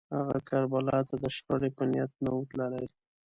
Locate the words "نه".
2.23-2.31